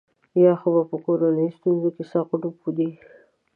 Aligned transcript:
یا 0.43 0.53
خو 0.61 0.69
په 0.89 0.97
کورنیو 1.05 1.55
ستونزو 1.57 1.89
کې 1.95 2.03
سخت 2.11 2.31
ډوب 2.41 2.57
دی. 2.77 2.89